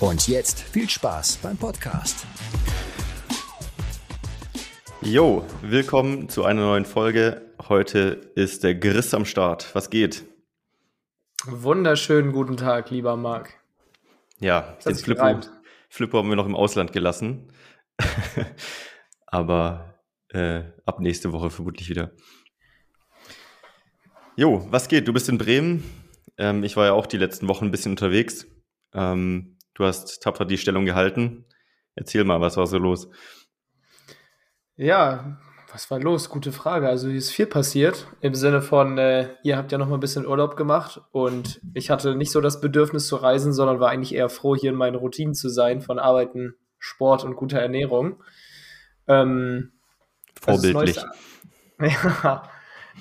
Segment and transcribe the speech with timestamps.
[0.00, 2.26] Und jetzt viel Spaß beim Podcast.
[5.00, 7.40] Jo, willkommen zu einer neuen Folge.
[7.66, 9.74] Heute ist der Griss am Start.
[9.74, 10.26] Was geht?
[11.46, 13.54] Wunderschönen guten Tag, lieber Marc.
[14.38, 15.40] Ja, den Flippo,
[15.88, 17.50] Flippo haben wir noch im Ausland gelassen.
[19.26, 19.94] Aber
[20.28, 22.10] äh, ab nächste Woche vermutlich wieder.
[24.36, 25.06] Jo, was geht?
[25.06, 25.84] Du bist in Bremen.
[26.38, 28.46] Ähm, ich war ja auch die letzten Wochen ein bisschen unterwegs.
[28.92, 31.44] Ähm, du hast tapfer die Stellung gehalten.
[31.94, 33.08] Erzähl mal, was war so los?
[34.74, 35.38] Ja,
[35.70, 36.30] was war los?
[36.30, 36.88] Gute Frage.
[36.88, 40.00] Also hier ist viel passiert im Sinne von, äh, ihr habt ja noch mal ein
[40.00, 44.14] bisschen Urlaub gemacht und ich hatte nicht so das Bedürfnis zu reisen, sondern war eigentlich
[44.16, 48.20] eher froh, hier in meinen Routinen zu sein von Arbeiten, Sport und guter Ernährung.
[49.06, 49.72] Ähm,
[50.40, 50.96] Vorbildlich.
[51.78, 52.50] ja,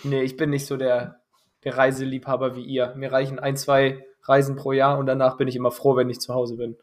[0.03, 1.22] nee, ich bin nicht so der,
[1.63, 2.93] der Reiseliebhaber wie ihr.
[2.95, 6.19] Mir reichen ein, zwei Reisen pro Jahr und danach bin ich immer froh, wenn ich
[6.19, 6.77] zu Hause bin.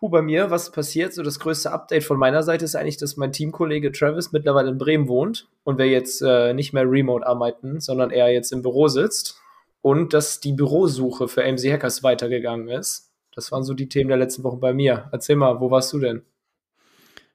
[0.00, 1.14] Huh, bei mir, was passiert?
[1.14, 4.76] So das größte Update von meiner Seite ist eigentlich, dass mein Teamkollege Travis mittlerweile in
[4.76, 8.88] Bremen wohnt und wir jetzt äh, nicht mehr remote arbeiten, sondern er jetzt im Büro
[8.88, 9.40] sitzt
[9.80, 13.12] und dass die Bürosuche für AMC Hackers weitergegangen ist.
[13.34, 15.08] Das waren so die Themen der letzten Wochen bei mir.
[15.12, 16.22] Erzähl mal, wo warst du denn?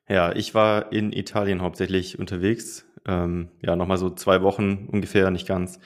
[0.08, 2.86] Ja, ich war in Italien hauptsächlich unterwegs.
[3.08, 5.80] Ähm, ja, nochmal so zwei Wochen ungefähr, nicht ganz.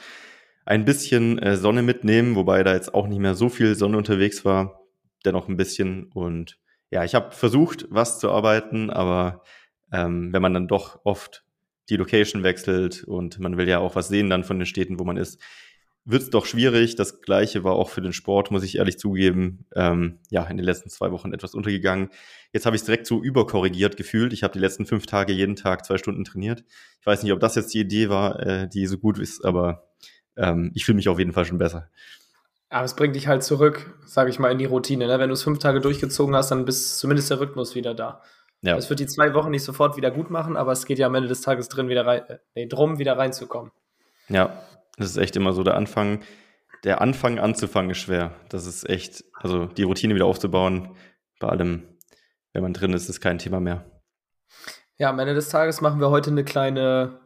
[0.65, 4.43] Ein bisschen äh, Sonne mitnehmen, wobei da jetzt auch nicht mehr so viel Sonne unterwegs
[4.45, 4.81] war.
[5.23, 6.57] Dennoch ein bisschen und
[6.91, 9.43] ja, ich habe versucht, was zu arbeiten, aber
[9.91, 11.43] ähm, wenn man dann doch oft
[11.89, 15.03] die Location wechselt und man will ja auch was sehen dann von den Städten, wo
[15.03, 15.39] man ist,
[16.05, 16.95] wird es doch schwierig.
[16.95, 20.65] Das gleiche war auch für den Sport, muss ich ehrlich zugeben, ähm, ja, in den
[20.65, 22.09] letzten zwei Wochen etwas untergegangen.
[22.53, 24.31] Jetzt habe ich es direkt so überkorrigiert gefühlt.
[24.31, 26.63] Ich habe die letzten fünf Tage jeden Tag zwei Stunden trainiert.
[27.01, 29.89] Ich weiß nicht, ob das jetzt die Idee war, äh, die so gut ist, aber
[30.37, 31.89] ähm, ich fühle mich auf jeden Fall schon besser.
[32.69, 35.07] Aber es bringt dich halt zurück, sage ich mal, in die Routine.
[35.07, 35.19] Ne?
[35.19, 38.21] Wenn du es fünf Tage durchgezogen hast, dann bist zumindest der Rhythmus wieder da.
[38.61, 38.75] Ja.
[38.75, 41.15] Das wird die zwei Wochen nicht sofort wieder gut machen, aber es geht ja am
[41.15, 43.71] Ende des Tages drin wieder rein, äh, nee, drum, wieder reinzukommen.
[44.27, 44.63] Ja,
[44.97, 46.23] das ist echt immer so der Anfang.
[46.83, 48.31] Der Anfang anzufangen ist schwer.
[48.49, 50.95] Das ist echt, also die Routine wieder aufzubauen,
[51.39, 51.83] bei allem,
[52.53, 53.85] wenn man drin ist, ist kein Thema mehr.
[54.97, 57.19] Ja, am Ende des Tages machen wir heute eine kleine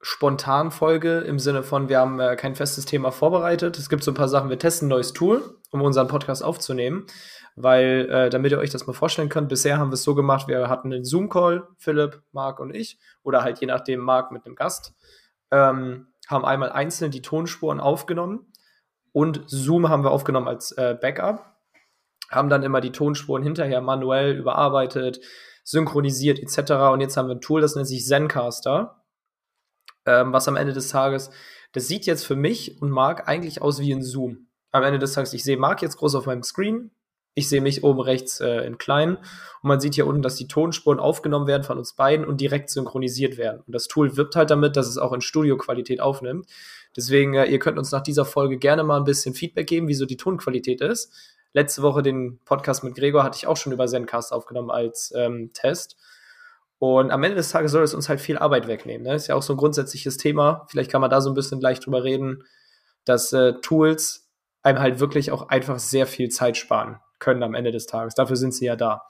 [0.00, 3.78] Spontanfolge im Sinne von, wir haben äh, kein festes Thema vorbereitet.
[3.78, 7.06] Es gibt so ein paar Sachen, wir testen ein neues Tool, um unseren Podcast aufzunehmen,
[7.56, 10.46] weil, äh, damit ihr euch das mal vorstellen könnt, bisher haben wir es so gemacht,
[10.46, 14.54] wir hatten einen Zoom-Call, Philipp, Marc und ich, oder halt je nachdem Marc mit einem
[14.54, 14.94] Gast,
[15.50, 18.52] ähm, haben einmal einzeln die Tonspuren aufgenommen
[19.12, 21.44] und Zoom haben wir aufgenommen als äh, Backup,
[22.30, 25.20] haben dann immer die Tonspuren hinterher manuell überarbeitet,
[25.64, 26.72] synchronisiert etc.
[26.92, 28.97] Und jetzt haben wir ein Tool, das nennt sich Zencaster
[30.08, 31.30] ähm, was am Ende des Tages,
[31.72, 34.48] das sieht jetzt für mich und Marc eigentlich aus wie ein Zoom.
[34.70, 36.90] Am Ende des Tages, ich sehe Marc jetzt groß auf meinem Screen,
[37.34, 40.48] ich sehe mich oben rechts äh, in klein und man sieht hier unten, dass die
[40.48, 43.62] Tonspuren aufgenommen werden von uns beiden und direkt synchronisiert werden.
[43.64, 46.46] Und das Tool wirbt halt damit, dass es auch in Studioqualität aufnimmt.
[46.96, 49.94] Deswegen, äh, ihr könnt uns nach dieser Folge gerne mal ein bisschen Feedback geben, wie
[49.94, 51.12] so die Tonqualität ist.
[51.52, 55.50] Letzte Woche den Podcast mit Gregor hatte ich auch schon über Zencast aufgenommen als ähm,
[55.54, 55.96] Test.
[56.78, 59.06] Und am Ende des Tages soll es uns halt viel Arbeit wegnehmen.
[59.06, 59.14] Ne?
[59.14, 60.66] Ist ja auch so ein grundsätzliches Thema.
[60.68, 62.44] Vielleicht kann man da so ein bisschen gleich drüber reden,
[63.04, 64.30] dass äh, Tools
[64.62, 68.14] einem halt wirklich auch einfach sehr viel Zeit sparen können am Ende des Tages.
[68.14, 69.02] Dafür sind sie ja da.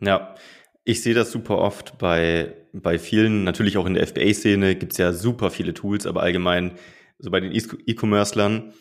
[0.00, 0.34] Ja,
[0.84, 4.98] ich sehe das super oft bei, bei vielen, natürlich auch in der FBA-Szene gibt es
[4.98, 6.72] ja super viele Tools, aber allgemein
[7.18, 8.72] so bei den E-Commercern.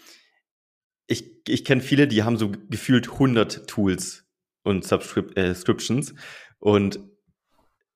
[1.07, 4.25] Ich, ich kenne viele, die haben so gefühlt 100 Tools
[4.63, 6.11] und Subscriptions.
[6.11, 6.15] Äh,
[6.59, 6.99] und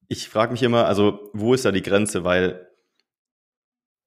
[0.07, 2.23] ich frage mich immer, also wo ist da die Grenze?
[2.23, 2.69] Weil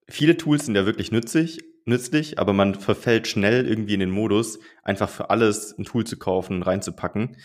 [0.08, 4.58] viele Tools sind ja wirklich nützlich, nützlich, aber man verfällt schnell irgendwie in den Modus,
[4.82, 7.36] einfach für alles ein Tool zu kaufen, reinzupacken.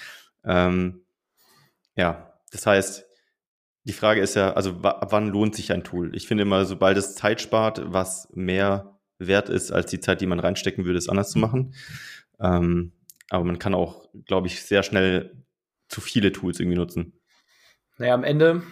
[0.43, 1.05] Ähm,
[1.95, 3.05] ja, das heißt,
[3.85, 6.15] die Frage ist ja, also wann lohnt sich ein Tool?
[6.15, 10.25] Ich finde immer, sobald es Zeit spart, was mehr wert ist als die Zeit, die
[10.25, 11.73] man reinstecken würde, es anders zu machen.
[12.39, 12.93] Ähm,
[13.29, 15.43] aber man kann auch, glaube ich, sehr schnell
[15.89, 17.13] zu viele Tools irgendwie nutzen.
[17.97, 18.63] Naja, am Ende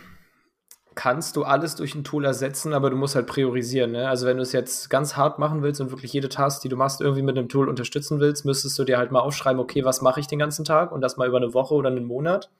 [0.96, 3.92] kannst du alles durch ein Tool ersetzen, aber du musst halt priorisieren.
[3.92, 4.10] Ne?
[4.10, 6.76] Also wenn du es jetzt ganz hart machen willst und wirklich jede Task, die du
[6.76, 10.02] machst, irgendwie mit einem Tool unterstützen willst, müsstest du dir halt mal aufschreiben, okay, was
[10.02, 12.52] mache ich den ganzen Tag und das mal über eine Woche oder einen Monat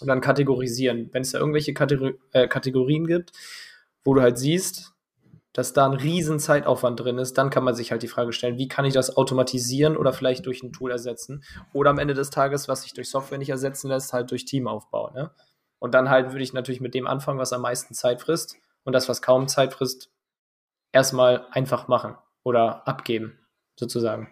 [0.00, 1.10] und dann kategorisieren.
[1.12, 3.32] Wenn es da irgendwelche Kategor äh, Kategorien gibt,
[4.04, 4.92] wo du halt siehst,
[5.52, 8.58] dass da ein riesen Zeitaufwand drin ist, dann kann man sich halt die Frage stellen,
[8.58, 11.44] wie kann ich das automatisieren oder vielleicht durch ein Tool ersetzen?
[11.72, 15.12] Oder am Ende des Tages, was sich durch Software nicht ersetzen lässt, halt durch Teamaufbau.
[15.12, 15.30] Ne?
[15.84, 18.94] Und dann halt würde ich natürlich mit dem anfangen, was am meisten Zeit frisst und
[18.94, 20.10] das, was kaum Zeit frisst,
[20.92, 23.38] erstmal einfach machen oder abgeben,
[23.78, 24.30] sozusagen.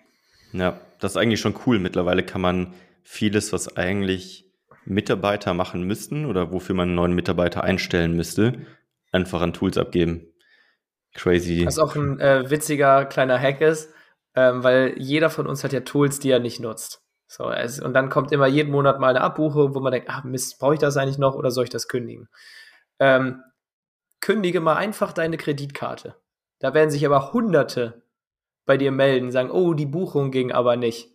[0.55, 1.79] Ja, das ist eigentlich schon cool.
[1.79, 2.73] Mittlerweile kann man
[3.03, 4.51] vieles, was eigentlich
[4.87, 8.65] Mitarbeiter machen müssten oder wofür man einen neuen Mitarbeiter einstellen müsste,
[9.11, 10.29] einfach an Tools abgeben.
[11.13, 11.67] Crazy.
[11.67, 13.93] Was auch ein äh, witziger kleiner Hack ist,
[14.35, 17.02] ähm, weil jeder von uns hat ja Tools, die er nicht nutzt.
[17.33, 20.21] So, es, und dann kommt immer jeden Monat mal eine Abbuchung, wo man denkt, ah
[20.23, 22.29] Mist, brauche ich das eigentlich noch oder soll ich das kündigen?
[22.99, 23.43] Ähm,
[24.21, 26.15] kündige mal einfach deine Kreditkarte.
[26.59, 28.03] Da werden sich aber Hunderte
[28.67, 31.09] bei dir melden, sagen, oh, die Buchung ging aber nicht.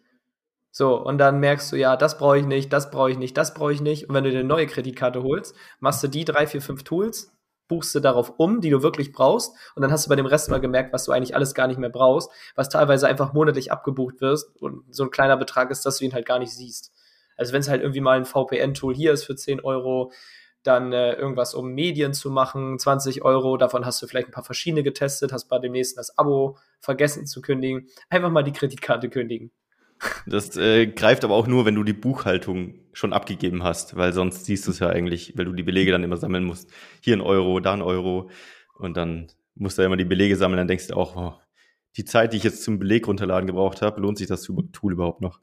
[0.72, 3.54] So, und dann merkst du, ja, das brauche ich nicht, das brauche ich nicht, das
[3.54, 4.10] brauche ich nicht.
[4.10, 7.32] Und wenn du dir eine neue Kreditkarte holst, machst du die drei, vier, fünf Tools,
[7.68, 9.54] buchst du darauf um, die du wirklich brauchst.
[9.76, 11.80] Und dann hast du bei dem Rest mal gemerkt, was du eigentlich alles gar nicht
[11.80, 14.56] mehr brauchst, was teilweise einfach monatlich abgebucht wirst.
[14.62, 16.92] Und so ein kleiner Betrag ist, dass du ihn halt gar nicht siehst.
[17.36, 20.12] Also wenn es halt irgendwie mal ein VPN-Tool hier ist für 10 Euro,
[20.64, 24.44] dann äh, irgendwas, um Medien zu machen, 20 Euro, davon hast du vielleicht ein paar
[24.44, 27.88] verschiedene getestet, hast bei dem nächsten das Abo vergessen zu kündigen.
[28.10, 29.52] Einfach mal die Kreditkarte kündigen.
[30.26, 34.46] Das äh, greift aber auch nur, wenn du die Buchhaltung schon abgegeben hast, weil sonst
[34.46, 36.70] siehst du es ja eigentlich, weil du die Belege dann immer sammeln musst.
[37.02, 38.30] Hier ein Euro, da ein Euro
[38.76, 41.34] und dann musst du ja immer die Belege sammeln, dann denkst du auch, oh,
[41.96, 45.22] die Zeit, die ich jetzt zum Beleg runterladen gebraucht habe, lohnt sich das Tool überhaupt
[45.22, 45.40] noch?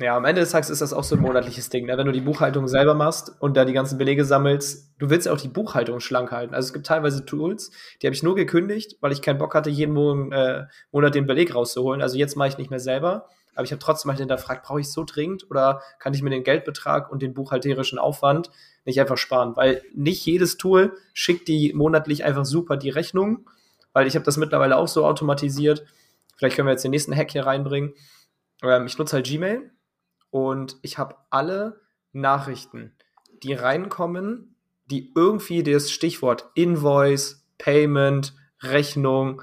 [0.00, 1.86] Ja, am Ende des Tages ist das auch so ein monatliches Ding.
[1.86, 1.96] Ne?
[1.96, 5.32] Wenn du die Buchhaltung selber machst und da die ganzen Belege sammelst, du willst ja
[5.32, 6.52] auch die Buchhaltung schlank halten.
[6.52, 7.70] Also es gibt teilweise Tools,
[8.02, 11.26] die habe ich nur gekündigt, weil ich keinen Bock hatte, jeden Monat, äh, Monat den
[11.26, 12.02] Beleg rauszuholen.
[12.02, 13.28] Also jetzt mache ich nicht mehr selber.
[13.54, 16.42] Aber ich habe trotzdem halt hinterfragt, brauche ich so dringend oder kann ich mir den
[16.42, 18.50] Geldbetrag und den buchhalterischen Aufwand
[18.84, 19.54] nicht einfach sparen?
[19.54, 23.48] Weil nicht jedes Tool schickt die monatlich einfach super die Rechnung,
[23.92, 25.84] weil ich habe das mittlerweile auch so automatisiert.
[26.36, 27.94] Vielleicht können wir jetzt den nächsten Hack hier reinbringen.
[28.60, 29.70] Ähm, ich nutze halt Gmail
[30.34, 31.80] und ich habe alle
[32.12, 32.90] Nachrichten,
[33.44, 39.42] die reinkommen, die irgendwie das Stichwort Invoice, Payment, Rechnung,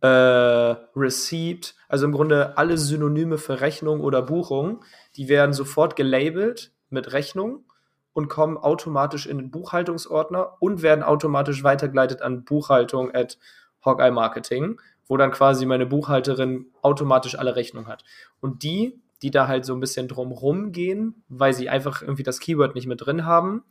[0.00, 4.82] äh, Receipt, also im Grunde alle Synonyme für Rechnung oder Buchung,
[5.16, 7.66] die werden sofort gelabelt mit Rechnung
[8.14, 13.36] und kommen automatisch in den Buchhaltungsordner und werden automatisch weitergeleitet an Buchhaltung at
[13.84, 18.02] Hawkeye Marketing, wo dann quasi meine Buchhalterin automatisch alle Rechnungen hat.
[18.40, 22.40] Und die die da halt so ein bisschen drumrum gehen, weil sie einfach irgendwie das
[22.40, 23.64] Keyword nicht mit drin haben.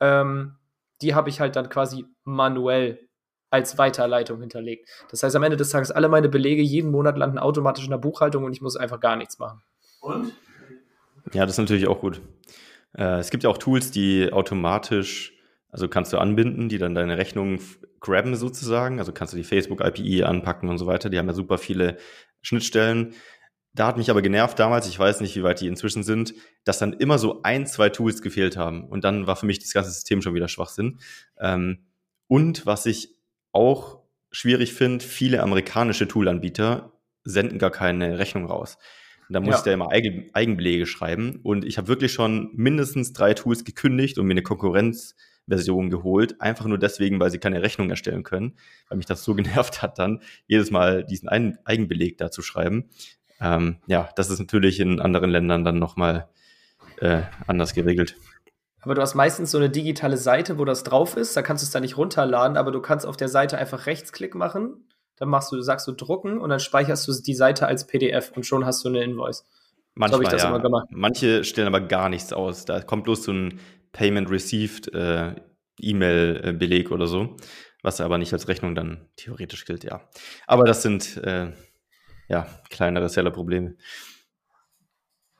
[0.00, 0.56] Ähm,
[1.00, 3.08] die habe ich halt dann quasi manuell
[3.50, 4.88] als Weiterleitung hinterlegt.
[5.10, 7.98] Das heißt, am Ende des Tages, alle meine Belege jeden Monat landen automatisch in der
[7.98, 9.62] Buchhaltung und ich muss einfach gar nichts machen.
[10.00, 10.32] Und?
[11.32, 12.20] Ja, das ist natürlich auch gut.
[12.96, 15.34] Äh, es gibt ja auch Tools, die automatisch,
[15.70, 17.60] also kannst du anbinden, die dann deine Rechnung
[18.00, 18.98] grabben sozusagen.
[18.98, 21.08] Also kannst du die Facebook-IPI anpacken und so weiter.
[21.08, 21.96] Die haben ja super viele
[22.42, 23.14] Schnittstellen.
[23.74, 26.34] Da hat mich aber genervt damals, ich weiß nicht, wie weit die inzwischen sind,
[26.64, 28.84] dass dann immer so ein, zwei Tools gefehlt haben.
[28.88, 30.98] Und dann war für mich das ganze System schon wieder Schwachsinn.
[31.38, 31.86] Ähm,
[32.26, 33.16] und was ich
[33.52, 36.92] auch schwierig finde, viele amerikanische Toolanbieter
[37.24, 38.78] senden gar keine Rechnung raus.
[39.28, 39.62] da muss ja.
[39.62, 41.40] der immer Eigen, Eigenbelege schreiben.
[41.42, 46.40] Und ich habe wirklich schon mindestens drei Tools gekündigt und mir eine Konkurrenzversion geholt.
[46.40, 48.54] Einfach nur deswegen, weil sie keine Rechnung erstellen können.
[48.88, 52.88] Weil mich das so genervt hat, dann jedes Mal diesen Eigenbeleg da zu schreiben.
[53.40, 56.28] Ähm, ja, das ist natürlich in anderen Ländern dann nochmal
[57.00, 58.16] äh, anders geregelt.
[58.80, 61.36] Aber du hast meistens so eine digitale Seite, wo das drauf ist.
[61.36, 64.34] Da kannst du es dann nicht runterladen, aber du kannst auf der Seite einfach Rechtsklick
[64.34, 64.88] machen.
[65.16, 68.46] Dann machst du, sagst du drucken und dann speicherst du die Seite als PDF und
[68.46, 69.44] schon hast du eine Invoice.
[69.94, 70.84] Manchmal, so ja.
[70.90, 72.64] Manche stellen aber gar nichts aus.
[72.64, 73.58] Da kommt bloß so ein
[73.90, 75.34] Payment Received äh,
[75.80, 77.36] E-Mail-Beleg oder so,
[77.82, 80.00] was aber nicht als Rechnung dann theoretisch gilt, ja.
[80.46, 81.52] Aber das sind äh,
[82.28, 83.76] ja, kleinere Seller-Probleme.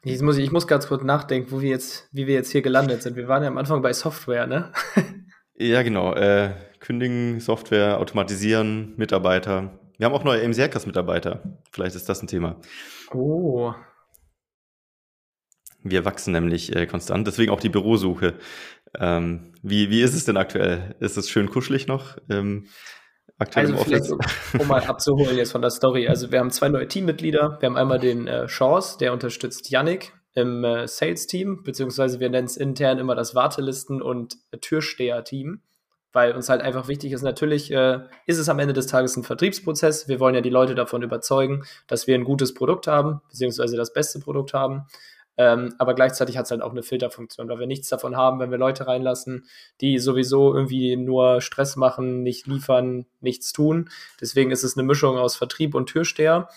[0.03, 3.03] Ich muss, ich muss ganz kurz nachdenken, wo wir jetzt, wie wir jetzt hier gelandet
[3.03, 3.17] sind.
[3.17, 4.73] Wir waren ja am Anfang bei Software, ne?
[5.55, 6.15] ja, genau.
[6.15, 9.79] Äh, kündigen, Software, automatisieren, Mitarbeiter.
[9.99, 11.43] Wir haben auch neue AMC Hackers Mitarbeiter.
[11.73, 12.61] Vielleicht ist das ein Thema.
[13.13, 13.75] Oh.
[15.83, 18.35] Wir wachsen nämlich äh, konstant, deswegen auch die Bürosuche.
[18.99, 20.95] Ähm, wie, wie ist es denn aktuell?
[21.01, 22.19] Ist es schön kuschelig noch?
[22.31, 22.67] Ähm,
[23.39, 24.11] aktuell also im Office?
[24.11, 24.21] Um,
[24.61, 26.09] um mal abzuholen jetzt von der Story.
[26.09, 27.59] Also wir haben zwei neue Teammitglieder.
[27.61, 32.47] Wir haben einmal den äh, Chance, der unterstützt Yannick im äh, Sales-Team, beziehungsweise wir nennen
[32.47, 35.63] es intern immer das Wartelisten- und Türsteher-Team
[36.13, 39.25] weil uns halt einfach wichtig ist, natürlich äh, ist es am Ende des Tages ein
[39.25, 40.09] Vertriebsprozess.
[40.09, 43.93] Wir wollen ja die Leute davon überzeugen, dass wir ein gutes Produkt haben, beziehungsweise das
[43.93, 44.87] beste Produkt haben.
[45.39, 48.51] Ähm, aber gleichzeitig hat es halt auch eine Filterfunktion, weil wir nichts davon haben, wenn
[48.51, 49.47] wir Leute reinlassen,
[49.81, 53.89] die sowieso irgendwie nur Stress machen, nicht liefern, nichts tun.
[54.21, 56.49] Deswegen ist es eine Mischung aus Vertrieb und Türsteher.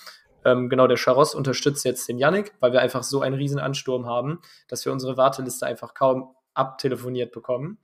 [0.43, 4.07] Ähm, genau, der Charos unterstützt jetzt den Yannick, weil wir einfach so einen riesen Ansturm
[4.07, 7.77] haben, dass wir unsere Warteliste einfach kaum abtelefoniert bekommen.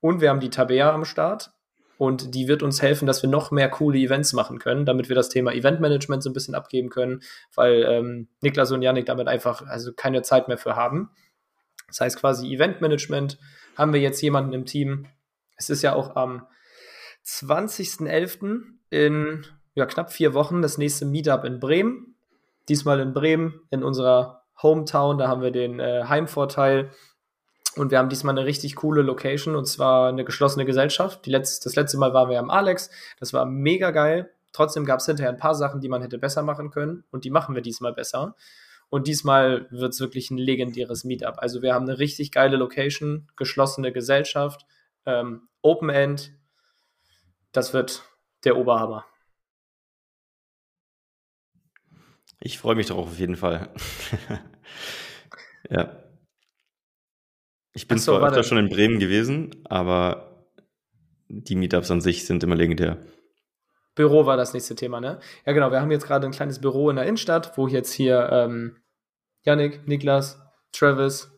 [0.00, 1.52] Und wir haben die Tabea am Start.
[2.02, 5.14] Und die wird uns helfen, dass wir noch mehr coole Events machen können, damit wir
[5.14, 7.22] das Thema Eventmanagement so ein bisschen abgeben können,
[7.54, 11.10] weil ähm, Niklas und Janik damit einfach also keine Zeit mehr für haben.
[11.86, 13.38] Das heißt quasi Eventmanagement
[13.76, 15.06] haben wir jetzt jemanden im Team.
[15.56, 16.44] Es ist ja auch am
[17.24, 18.62] 20.11.
[18.90, 22.16] in ja, knapp vier Wochen das nächste Meetup in Bremen.
[22.68, 25.18] Diesmal in Bremen, in unserer Hometown.
[25.18, 26.90] Da haben wir den äh, Heimvorteil,
[27.76, 31.26] und wir haben diesmal eine richtig coole Location und zwar eine geschlossene Gesellschaft.
[31.26, 32.90] Letzte, das letzte Mal waren wir am Alex.
[33.18, 34.30] Das war mega geil.
[34.52, 37.30] Trotzdem gab es hinterher ein paar Sachen, die man hätte besser machen können und die
[37.30, 38.36] machen wir diesmal besser.
[38.90, 41.36] Und diesmal wird es wirklich ein legendäres Meetup.
[41.38, 44.66] Also wir haben eine richtig geile Location, geschlossene Gesellschaft,
[45.06, 46.32] ähm, Open End.
[47.52, 48.02] Das wird
[48.44, 49.06] der Oberhammer.
[52.38, 53.70] Ich freue mich darauf auf jeden Fall.
[55.70, 56.01] ja.
[57.74, 60.46] Ich bin so, zwar öfter schon in Bremen gewesen, aber
[61.28, 62.98] die Meetups an sich sind immer legendär.
[63.94, 65.20] Büro war das nächste Thema, ne?
[65.46, 65.70] Ja, genau.
[65.70, 68.76] Wir haben jetzt gerade ein kleines Büro in der Innenstadt, wo jetzt hier ähm,
[69.44, 70.38] Yannick, Niklas,
[70.72, 71.30] Travis,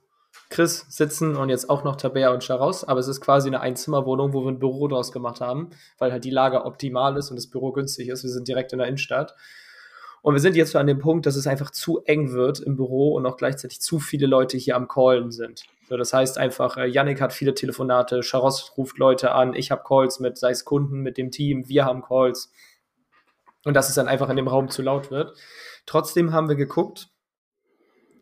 [0.50, 2.84] Chris sitzen und jetzt auch noch Tabea und Charos.
[2.84, 6.24] Aber es ist quasi eine Einzimmerwohnung, wo wir ein Büro draus gemacht haben, weil halt
[6.24, 8.22] die Lage optimal ist und das Büro günstig ist.
[8.22, 9.34] Wir sind direkt in der Innenstadt.
[10.24, 12.76] Und wir sind jetzt so an dem Punkt, dass es einfach zu eng wird im
[12.76, 15.64] Büro und auch gleichzeitig zu viele Leute hier am Callen sind.
[15.86, 19.82] So, das heißt einfach, äh, Yannick hat viele Telefonate, Charos ruft Leute an, ich habe
[19.86, 22.50] Calls mit, sei es Kunden, mit dem Team, wir haben Calls.
[23.66, 25.36] Und dass es dann einfach in dem Raum zu laut wird.
[25.84, 27.10] Trotzdem haben wir geguckt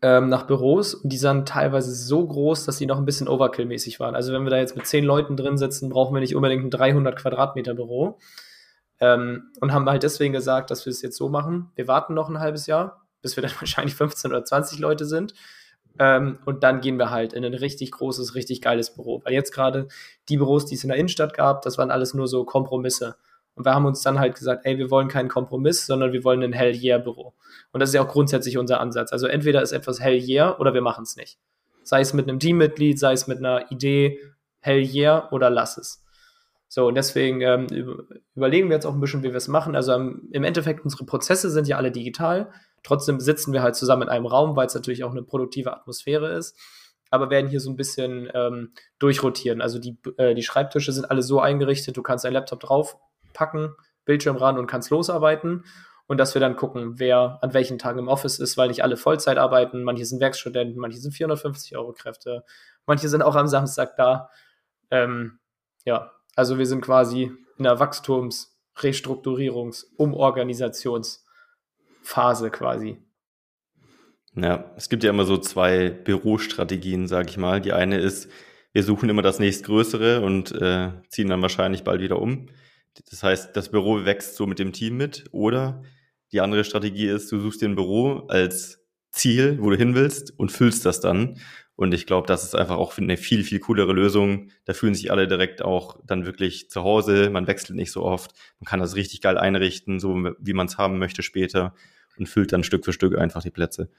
[0.02, 4.00] ähm, nach Büros und die sind teilweise so groß, dass sie noch ein bisschen Overkill-mäßig
[4.00, 4.16] waren.
[4.16, 6.70] Also wenn wir da jetzt mit zehn Leuten drin sitzen, brauchen wir nicht unbedingt ein
[6.70, 8.18] 300 Quadratmeter Büro.
[9.02, 11.70] Ähm, und haben halt deswegen gesagt, dass wir es jetzt so machen.
[11.74, 15.34] Wir warten noch ein halbes Jahr, bis wir dann wahrscheinlich 15 oder 20 Leute sind
[15.98, 19.20] ähm, und dann gehen wir halt in ein richtig großes, richtig geiles Büro.
[19.24, 19.88] Weil jetzt gerade
[20.28, 23.16] die Büros, die es in der Innenstadt gab, das waren alles nur so Kompromisse.
[23.54, 26.42] Und wir haben uns dann halt gesagt, ey, wir wollen keinen Kompromiss, sondern wir wollen
[26.42, 27.34] ein Hell Yeah Büro.
[27.72, 29.12] Und das ist ja auch grundsätzlich unser Ansatz.
[29.12, 31.38] Also entweder ist etwas Hell Yeah oder wir machen es nicht.
[31.82, 34.18] Sei es mit einem Teammitglied, sei es mit einer Idee,
[34.60, 36.02] Hell Yeah oder lass es.
[36.74, 37.66] So, und deswegen ähm,
[38.34, 39.76] überlegen wir jetzt auch ein bisschen, wie wir es machen.
[39.76, 42.50] Also ähm, im Endeffekt, unsere Prozesse sind ja alle digital.
[42.82, 46.32] Trotzdem sitzen wir halt zusammen in einem Raum, weil es natürlich auch eine produktive Atmosphäre
[46.32, 46.58] ist.
[47.10, 49.60] Aber werden hier so ein bisschen ähm, durchrotieren.
[49.60, 53.74] Also die, äh, die Schreibtische sind alle so eingerichtet, du kannst deinen Laptop draufpacken,
[54.06, 55.66] Bildschirm ran und kannst losarbeiten.
[56.06, 58.96] Und dass wir dann gucken, wer an welchen Tagen im Office ist, weil nicht alle
[58.96, 59.82] Vollzeit arbeiten.
[59.82, 62.44] Manche sind Werkstudenten, manche sind 450 Euro Kräfte,
[62.86, 64.30] manche sind auch am Samstag da.
[64.90, 65.38] Ähm,
[65.84, 71.22] ja, also wir sind quasi in der Wachstums-, Restrukturierungs-, Umorganisations-
[72.02, 72.98] Phase quasi.
[74.34, 77.60] Ja, es gibt ja immer so zwei Bürostrategien, sage ich mal.
[77.60, 78.30] Die eine ist,
[78.72, 82.48] wir suchen immer das nächstgrößere und äh, ziehen dann wahrscheinlich bald wieder um.
[83.10, 85.24] Das heißt, das Büro wächst so mit dem Team mit.
[85.32, 85.82] Oder
[86.32, 88.80] die andere Strategie ist, du suchst dir ein Büro als
[89.12, 91.38] Ziel, wo du hin willst und füllst das dann.
[91.82, 94.50] Und ich glaube, das ist einfach auch eine viel, viel coolere Lösung.
[94.66, 97.28] Da fühlen sich alle direkt auch dann wirklich zu Hause.
[97.28, 98.36] Man wechselt nicht so oft.
[98.60, 101.74] Man kann das richtig geil einrichten, so wie man es haben möchte später
[102.16, 103.90] und füllt dann Stück für Stück einfach die Plätze.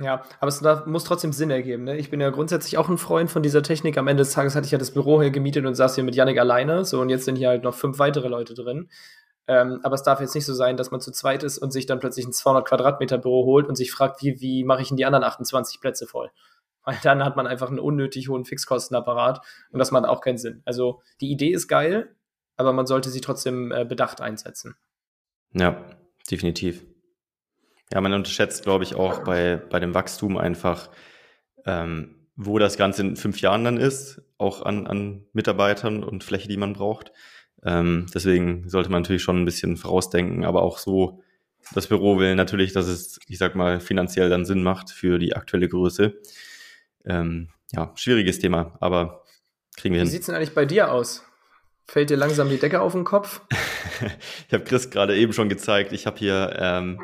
[0.00, 1.84] Ja, aber es muss trotzdem Sinn ergeben.
[1.84, 1.96] Ne?
[1.96, 3.98] Ich bin ja grundsätzlich auch ein Freund von dieser Technik.
[3.98, 6.16] Am Ende des Tages hatte ich ja das Büro hier gemietet und saß hier mit
[6.16, 6.84] Yannick alleine.
[6.84, 8.88] So, und jetzt sind hier halt noch fünf weitere Leute drin.
[9.46, 11.86] Ähm, aber es darf jetzt nicht so sein, dass man zu zweit ist und sich
[11.86, 14.96] dann plötzlich ein 200 Quadratmeter Büro holt und sich fragt, wie, wie mache ich denn
[14.96, 16.30] die anderen 28 Plätze voll?
[16.88, 20.62] Weil dann hat man einfach einen unnötig hohen Fixkostenapparat und das macht auch keinen Sinn.
[20.64, 22.16] Also die Idee ist geil,
[22.56, 24.74] aber man sollte sie trotzdem äh, bedacht einsetzen.
[25.52, 25.84] Ja,
[26.30, 26.86] definitiv.
[27.92, 30.88] Ja, man unterschätzt, glaube ich, auch bei, bei dem Wachstum einfach,
[31.66, 36.48] ähm, wo das Ganze in fünf Jahren dann ist, auch an, an Mitarbeitern und Fläche,
[36.48, 37.12] die man braucht.
[37.64, 41.20] Ähm, deswegen sollte man natürlich schon ein bisschen vorausdenken, aber auch so,
[41.74, 45.36] das Büro will natürlich, dass es, ich sag mal, finanziell dann Sinn macht für die
[45.36, 46.18] aktuelle Größe.
[47.08, 49.24] Ähm, ja, schwieriges Thema, aber
[49.78, 50.10] Kriegen wir Wie hin.
[50.10, 51.24] sieht's denn eigentlich bei dir aus?
[51.86, 53.42] Fällt dir langsam die Decke auf den Kopf?
[54.48, 57.00] ich habe Chris gerade eben schon gezeigt, ich habe hier, ähm,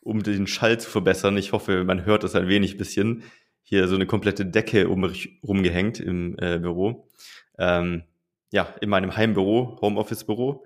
[0.00, 3.24] um den Schall zu verbessern, ich hoffe, man hört das ein wenig bisschen,
[3.62, 7.08] hier so eine komplette Decke um, rumgehängt im äh, Büro.
[7.58, 8.04] Ähm,
[8.52, 10.64] ja, in meinem Heimbüro, Homeoffice-Büro.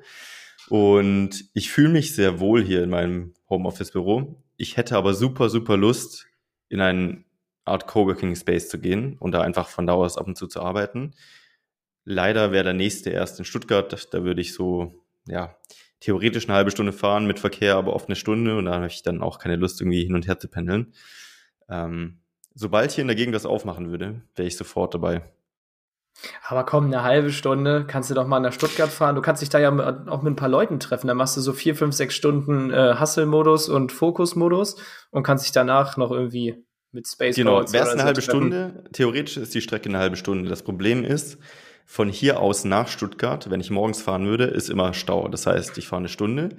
[0.68, 4.42] Und ich fühle mich sehr wohl hier in meinem Homeoffice-Büro.
[4.58, 6.26] Ich hätte aber super, super Lust,
[6.68, 7.24] in einen
[7.66, 10.62] Art Coworking Space zu gehen und da einfach von da aus ab und zu zu
[10.62, 11.14] arbeiten.
[12.04, 14.08] Leider wäre der nächste erst in Stuttgart.
[14.12, 15.56] Da würde ich so, ja,
[16.00, 19.02] theoretisch eine halbe Stunde fahren mit Verkehr, aber oft eine Stunde und da habe ich
[19.02, 20.92] dann auch keine Lust, irgendwie hin und her zu pendeln.
[21.68, 22.20] Ähm,
[22.54, 25.22] sobald hier in der Gegend was aufmachen würde, wäre ich sofort dabei.
[26.48, 29.16] Aber komm, eine halbe Stunde kannst du doch mal nach Stuttgart fahren.
[29.16, 29.70] Du kannst dich da ja
[30.06, 31.08] auch mit ein paar Leuten treffen.
[31.08, 34.76] Da machst du so vier, fünf, sechs Stunden äh, Hustle-Modus und Fokus-Modus
[35.10, 38.22] und kannst dich danach noch irgendwie mit Space Genau, wäre es eine halbe.
[38.22, 40.48] Stunde, theoretisch ist die Strecke eine halbe Stunde.
[40.48, 41.38] Das Problem ist,
[41.84, 45.28] von hier aus nach Stuttgart, wenn ich morgens fahren würde, ist immer Stau.
[45.28, 46.56] Das heißt, ich fahre eine Stunde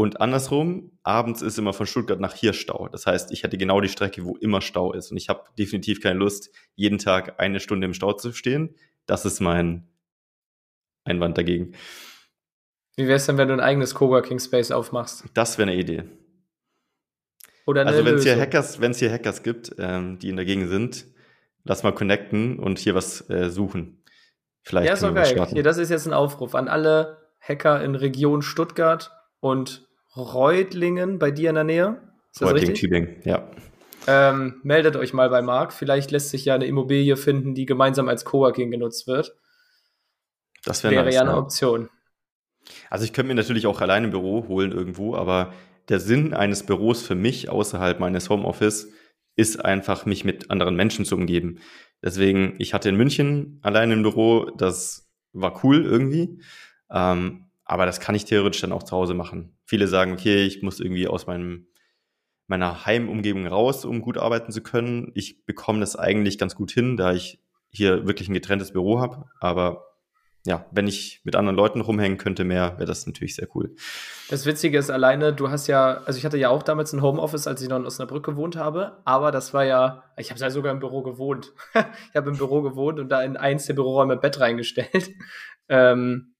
[0.00, 2.88] und andersrum, abends ist immer von Stuttgart nach hier Stau.
[2.88, 5.10] Das heißt, ich hätte genau die Strecke, wo immer Stau ist.
[5.10, 8.74] Und ich habe definitiv keine Lust, jeden Tag eine Stunde im Stau zu stehen.
[9.04, 9.88] Das ist mein
[11.04, 11.74] Einwand dagegen.
[12.96, 15.24] Wie wäre es denn, wenn du ein eigenes Coworking Space aufmachst?
[15.34, 16.04] Das wäre eine Idee.
[17.70, 20.34] Oder eine also wenn es hier Hackers, wenn es hier Hackers gibt, ähm, die in
[20.34, 21.06] der Gegend sind,
[21.62, 24.02] lass mal connecten und hier was äh, suchen.
[24.62, 25.46] Vielleicht ja, ist doch geil.
[25.52, 29.86] Hier, das ist jetzt ein Aufruf an alle Hacker in Region Stuttgart und
[30.16, 32.02] Reutlingen bei dir in der Nähe.
[32.32, 33.48] Ist das Reutlingen, Tübingen, ja.
[34.08, 35.72] Ähm, meldet euch mal bei Marc.
[35.72, 39.36] Vielleicht lässt sich ja eine Immobilie finden, die gemeinsam als Coworking genutzt wird.
[40.64, 41.88] Das wär wäre nice, ja eine Option.
[42.88, 45.52] Also ich könnte mir natürlich auch alleine ein Büro holen irgendwo, aber
[45.88, 48.88] der Sinn eines Büros für mich außerhalb meines Homeoffice
[49.36, 51.58] ist einfach, mich mit anderen Menschen zu umgeben.
[52.02, 56.42] Deswegen, ich hatte in München alleine ein Büro, das war cool irgendwie.
[56.90, 59.56] Ähm, aber das kann ich theoretisch dann auch zu Hause machen.
[59.64, 61.68] Viele sagen, okay, ich muss irgendwie aus meinem,
[62.48, 65.12] meiner Heimumgebung raus, um gut arbeiten zu können.
[65.14, 69.26] Ich bekomme das eigentlich ganz gut hin, da ich hier wirklich ein getrenntes Büro habe.
[69.38, 69.89] Aber
[70.46, 73.74] ja, wenn ich mit anderen Leuten rumhängen könnte mehr, wäre das natürlich sehr cool.
[74.30, 77.46] Das Witzige ist alleine, du hast ja, also ich hatte ja auch damals ein Homeoffice,
[77.46, 80.72] als ich noch in Osnabrück gewohnt habe, aber das war ja, ich habe ja sogar
[80.72, 81.52] im Büro gewohnt.
[81.74, 85.10] ich habe im Büro gewohnt und da in eins der Büroräume Bett reingestellt.
[85.72, 86.34] Ähm,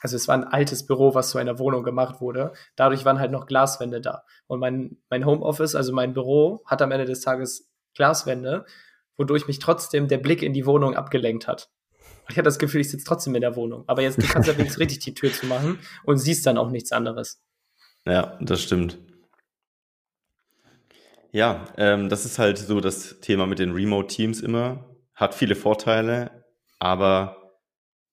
[0.00, 2.52] also es war ein altes Büro, was zu einer Wohnung gemacht wurde.
[2.76, 4.24] Dadurch waren halt noch Glaswände da.
[4.46, 8.64] Und mein, mein Homeoffice, also mein Büro, hat am Ende des Tages Glaswände,
[9.18, 11.70] wodurch mich trotzdem der Blick in die Wohnung abgelenkt hat.
[12.28, 13.84] Ich hatte das Gefühl, ich sitze trotzdem in der Wohnung.
[13.86, 16.70] Aber jetzt du kannst ja wenigstens richtig die Tür zu machen und siehst dann auch
[16.70, 17.42] nichts anderes.
[18.06, 18.98] Ja, das stimmt.
[21.32, 24.88] Ja, ähm, das ist halt so das Thema mit den Remote-Teams immer.
[25.14, 26.44] Hat viele Vorteile,
[26.78, 27.58] aber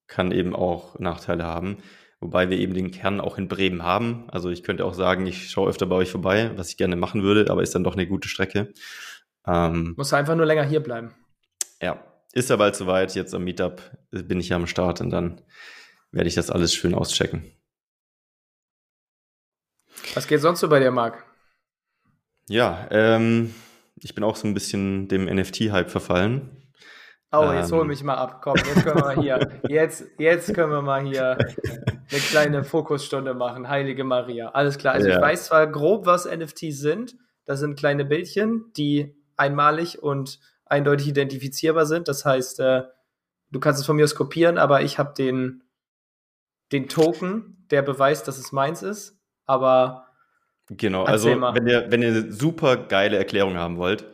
[0.07, 1.77] kann eben auch Nachteile haben.
[2.19, 4.29] Wobei wir eben den Kern auch in Bremen haben.
[4.29, 7.23] Also ich könnte auch sagen, ich schaue öfter bei euch vorbei, was ich gerne machen
[7.23, 8.73] würde, aber ist dann doch eine gute Strecke.
[9.47, 11.15] Ähm, Muss einfach nur länger hier bleiben.
[11.81, 13.15] Ja, ist ja bald soweit.
[13.15, 15.41] Jetzt am Meetup bin ich ja am Start und dann
[16.11, 17.51] werde ich das alles schön auschecken.
[20.13, 21.23] Was geht sonst so bei dir, Marc?
[22.49, 23.53] Ja, ähm,
[23.95, 26.61] ich bin auch so ein bisschen dem NFT-Hype verfallen.
[27.31, 28.41] Oh, jetzt ähm, hol mich mal ab.
[28.41, 33.33] Komm, jetzt können wir mal hier, jetzt, jetzt können wir mal hier eine kleine Fokusstunde
[33.33, 33.69] machen.
[33.69, 34.49] Heilige Maria.
[34.49, 34.95] Alles klar.
[34.95, 35.15] Also ja.
[35.15, 37.15] ich weiß zwar grob, was NFTs sind.
[37.45, 40.39] Das sind kleine Bildchen, die einmalig und
[40.71, 42.07] eindeutig identifizierbar sind.
[42.07, 42.83] Das heißt, äh,
[43.51, 45.63] du kannst es von mir aus kopieren, aber ich habe den,
[46.71, 49.19] den Token, der beweist, dass es meins ist.
[49.45, 50.07] Aber
[50.69, 54.05] genau, also wenn ihr, wenn ihr eine super geile Erklärung haben wollt,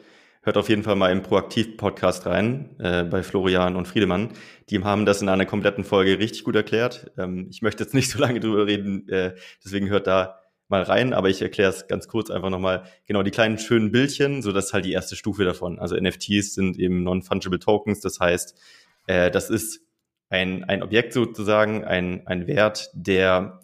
[0.41, 4.31] hört auf jeden Fall mal im Proaktiv-Podcast rein äh, bei Florian und Friedemann.
[4.69, 7.11] Die haben das in einer kompletten Folge richtig gut erklärt.
[7.17, 10.39] Ähm, ich möchte jetzt nicht so lange drüber reden, äh, deswegen hört da
[10.69, 12.83] mal rein, aber ich erkläre es ganz kurz einfach nochmal.
[13.05, 15.79] Genau, die kleinen schönen Bildchen, so das ist halt die erste Stufe davon.
[15.79, 18.59] Also NFTs sind eben Non-Fungible Tokens, das heißt,
[19.07, 19.81] äh, das ist
[20.29, 23.61] ein, ein Objekt sozusagen, ein, ein Wert, der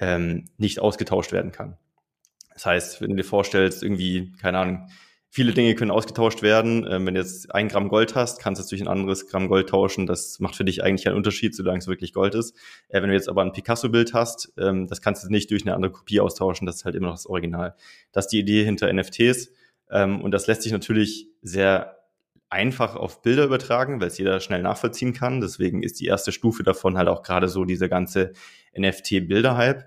[0.00, 1.76] ähm, nicht ausgetauscht werden kann.
[2.52, 4.90] Das heißt, wenn du dir vorstellst, irgendwie, keine Ahnung,
[5.32, 6.84] Viele Dinge können ausgetauscht werden.
[6.90, 9.46] Ähm, wenn du jetzt ein Gramm Gold hast, kannst du es durch ein anderes Gramm
[9.46, 10.06] Gold tauschen.
[10.06, 12.56] Das macht für dich eigentlich keinen Unterschied, solange es wirklich Gold ist.
[12.88, 15.76] Äh, wenn du jetzt aber ein Picasso-Bild hast, ähm, das kannst du nicht durch eine
[15.76, 16.66] andere Kopie austauschen.
[16.66, 17.76] Das ist halt immer noch das Original.
[18.10, 19.52] Das ist die Idee hinter NFTs.
[19.88, 21.96] Ähm, und das lässt sich natürlich sehr
[22.48, 25.40] einfach auf Bilder übertragen, weil es jeder schnell nachvollziehen kann.
[25.40, 28.32] Deswegen ist die erste Stufe davon halt auch gerade so dieser ganze
[28.76, 29.84] NFT-Bilder-Hype.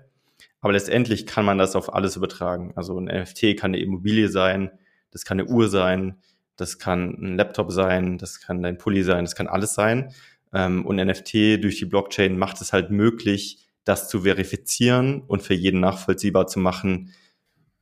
[0.62, 2.72] Aber letztendlich kann man das auf alles übertragen.
[2.76, 4.70] Also ein NFT kann eine Immobilie sein,
[5.14, 6.18] das kann eine Uhr sein,
[6.56, 10.12] das kann ein Laptop sein, das kann dein Pulli sein, das kann alles sein.
[10.52, 15.54] Ähm, und NFT durch die Blockchain macht es halt möglich, das zu verifizieren und für
[15.54, 17.12] jeden nachvollziehbar zu machen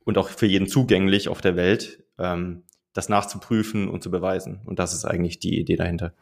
[0.05, 4.61] und auch für jeden zugänglich auf der Welt, ähm, das nachzuprüfen und zu beweisen.
[4.65, 6.13] Und das ist eigentlich die Idee dahinter.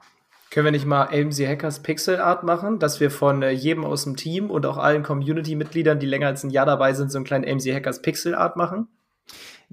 [0.51, 4.03] Können wir nicht mal AMC Hackers Pixel Art machen, dass wir von äh, jedem aus
[4.03, 7.25] dem Team und auch allen Community-Mitgliedern, die länger als ein Jahr dabei sind, so einen
[7.25, 8.87] kleinen AMC Hackers Pixel Art machen?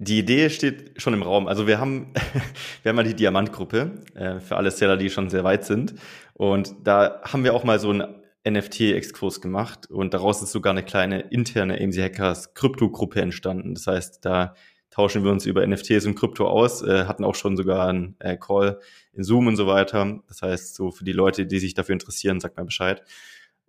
[0.00, 1.48] Die Idee steht schon im Raum.
[1.48, 2.12] Also wir haben,
[2.82, 5.94] wir haben mal die Diamantgruppe äh, für alle Seller, die schon sehr weit sind.
[6.34, 8.04] Und da haben wir auch mal so einen
[8.48, 13.74] NFT-Exkurs gemacht und daraus ist sogar eine kleine interne AMC Hackers Krypto-Gruppe entstanden.
[13.74, 14.54] Das heißt, da
[14.90, 18.36] tauschen wir uns über NFTs und Krypto aus, äh, hatten auch schon sogar einen äh,
[18.36, 18.78] Call
[19.12, 20.20] in Zoom und so weiter.
[20.28, 23.02] Das heißt, so für die Leute, die sich dafür interessieren, sagt mal Bescheid.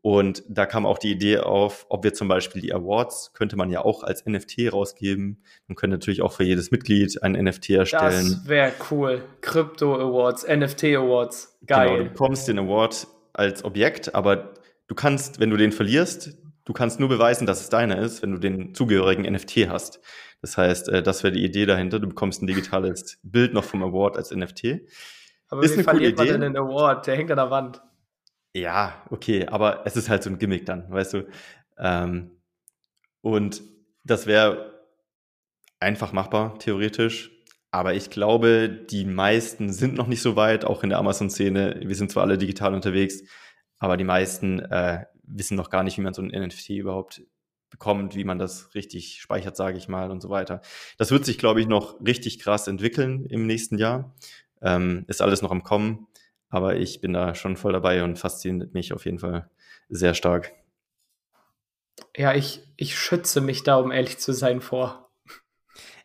[0.01, 3.69] Und da kam auch die Idee auf, ob wir zum Beispiel die Awards, könnte man
[3.69, 5.43] ja auch als NFT rausgeben.
[5.67, 8.29] Man könnte natürlich auch für jedes Mitglied ein NFT erstellen.
[8.29, 9.23] Das wäre cool.
[9.41, 11.59] Crypto Awards, NFT Awards.
[11.65, 11.87] Geil.
[11.87, 14.53] Genau, du bekommst den Award als Objekt, aber
[14.87, 18.31] du kannst, wenn du den verlierst, du kannst nur beweisen, dass es deiner ist, wenn
[18.31, 19.99] du den zugehörigen NFT hast.
[20.41, 21.99] Das heißt, äh, das wäre die Idee dahinter.
[21.99, 24.81] Du bekommst ein digitales Bild noch vom Award als NFT.
[25.49, 27.07] Aber ist wie verliert man denn den Award?
[27.07, 27.81] Der hängt an der Wand.
[28.55, 31.27] Ja, okay, aber es ist halt so ein Gimmick dann, weißt du.
[31.77, 32.31] Ähm,
[33.21, 33.61] und
[34.03, 34.87] das wäre
[35.79, 37.31] einfach machbar, theoretisch.
[37.71, 41.81] Aber ich glaube, die meisten sind noch nicht so weit, auch in der Amazon-Szene.
[41.83, 43.21] Wir sind zwar alle digital unterwegs,
[43.77, 47.21] aber die meisten äh, wissen noch gar nicht, wie man so ein NFT überhaupt
[47.69, 50.61] bekommt, wie man das richtig speichert, sage ich mal, und so weiter.
[50.97, 54.15] Das wird sich, glaube ich, noch richtig krass entwickeln im nächsten Jahr.
[54.61, 56.07] Ähm, ist alles noch am Kommen.
[56.49, 59.49] Aber ich bin da schon voll dabei und fasziniert mich auf jeden Fall
[59.87, 60.51] sehr stark.
[62.15, 65.11] Ja, ich, ich schütze mich da, um ehrlich zu sein, vor.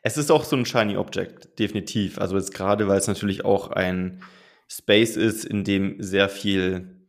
[0.03, 2.19] Es ist auch so ein Shiny Object, definitiv.
[2.19, 4.23] Also jetzt gerade, weil es natürlich auch ein
[4.69, 7.09] Space ist, in dem sehr viel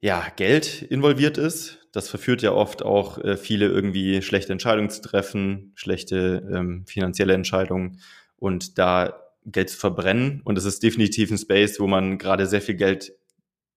[0.00, 1.86] ja, Geld involviert ist.
[1.92, 7.34] Das verführt ja oft auch äh, viele irgendwie schlechte Entscheidungen zu treffen, schlechte ähm, finanzielle
[7.34, 8.00] Entscheidungen.
[8.36, 10.40] Und da Geld zu verbrennen.
[10.44, 13.12] Und es ist definitiv ein Space, wo man gerade sehr viel Geld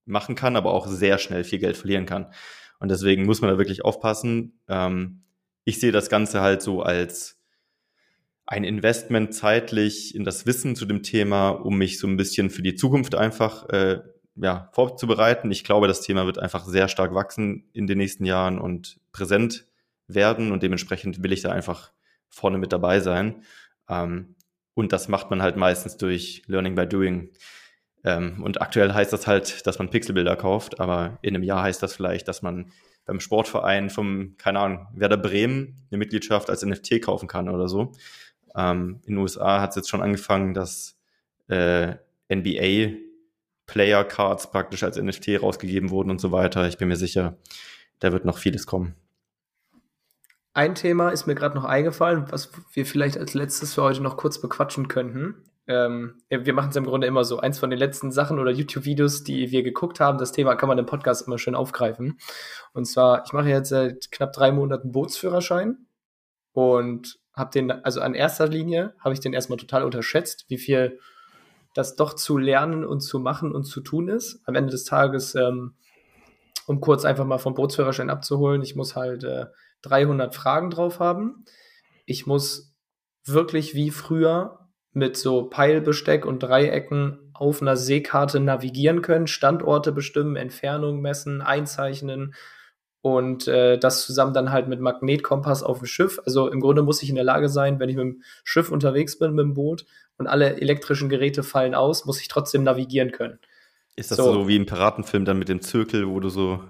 [0.05, 2.31] machen kann, aber auch sehr schnell viel Geld verlieren kann.
[2.79, 4.59] Und deswegen muss man da wirklich aufpassen.
[4.67, 5.23] Ähm,
[5.63, 7.39] ich sehe das Ganze halt so als
[8.45, 12.61] ein Investment zeitlich in das Wissen zu dem Thema, um mich so ein bisschen für
[12.61, 14.01] die Zukunft einfach äh,
[14.35, 15.49] ja, vorzubereiten.
[15.51, 19.65] Ich glaube, das Thema wird einfach sehr stark wachsen in den nächsten Jahren und präsent
[20.07, 21.91] werden und dementsprechend will ich da einfach
[22.29, 23.43] vorne mit dabei sein.
[23.89, 24.35] Ähm,
[24.75, 27.31] und das macht man halt meistens durch Learning by Doing.
[28.03, 31.81] Ähm, und aktuell heißt das halt, dass man Pixelbilder kauft, aber in einem Jahr heißt
[31.81, 32.71] das vielleicht, dass man
[33.05, 37.93] beim Sportverein vom, keine Ahnung, Werder Bremen eine Mitgliedschaft als NFT kaufen kann oder so.
[38.55, 40.97] Ähm, in den USA hat es jetzt schon angefangen, dass
[41.47, 41.95] äh,
[42.33, 42.97] NBA
[43.67, 46.67] Player Cards praktisch als NFT rausgegeben wurden und so weiter.
[46.67, 47.37] Ich bin mir sicher,
[47.99, 48.95] da wird noch vieles kommen.
[50.55, 54.15] Ein Thema ist mir gerade noch eingefallen, was wir vielleicht als letztes für heute noch
[54.15, 55.43] kurz bequatschen könnten.
[55.67, 57.39] Ähm, wir machen es im Grunde immer so.
[57.39, 60.77] Eins von den letzten Sachen oder YouTube-Videos, die wir geguckt haben, das Thema kann man
[60.77, 62.19] im Podcast immer schön aufgreifen.
[62.71, 65.87] Und zwar, ich mache jetzt seit knapp drei Monaten Bootsführerschein
[66.53, 71.01] und habe den, also an erster Linie habe ich den erstmal total unterschätzt, wie viel
[71.73, 74.39] das doch zu lernen und zu machen und zu tun ist.
[74.45, 75.73] Am Ende des Tages, ähm,
[76.65, 79.47] um kurz einfach mal vom Bootsführerschein abzuholen, ich muss halt äh,
[79.89, 81.45] 300 Fragen drauf haben.
[82.05, 82.75] Ich muss
[83.25, 90.35] wirklich wie früher mit so Peilbesteck und Dreiecken auf einer Seekarte navigieren können, Standorte bestimmen,
[90.35, 92.33] Entfernung messen, einzeichnen
[93.01, 96.19] und äh, das zusammen dann halt mit Magnetkompass auf dem Schiff.
[96.25, 99.19] Also im Grunde muss ich in der Lage sein, wenn ich mit dem Schiff unterwegs
[99.19, 99.85] bin, mit dem Boot
[100.17, 103.37] und alle elektrischen Geräte fallen aus, muss ich trotzdem navigieren können.
[103.95, 106.63] Ist das so, so wie im Piratenfilm dann mit dem Zirkel, wo du so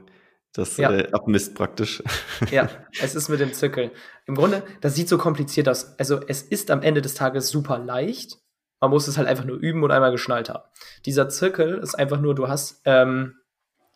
[0.56, 0.92] das ja.
[0.92, 2.02] äh, abmisst praktisch.
[2.52, 2.70] Ja,
[3.02, 3.92] es ist mit dem Zirkel.
[4.26, 5.98] Im Grunde, das sieht so kompliziert aus.
[6.00, 8.38] Also es ist am Ende des Tages super leicht.
[8.80, 10.64] Man muss es halt einfach nur üben und einmal geschnallt haben.
[11.06, 13.36] Dieser Zirkel ist einfach nur, du hast ähm,